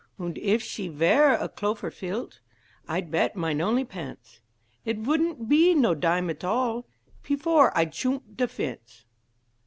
[0.17, 2.39] Und if she vere a clofer fieldt,
[2.87, 4.41] I'd bet mine only pence,
[4.83, 6.87] It vouldn't pe no dime at all
[7.21, 9.05] Pefore I'd shoomp de fence.